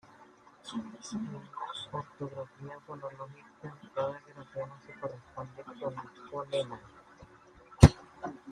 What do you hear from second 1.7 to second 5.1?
ortografía fonológica cada grafema se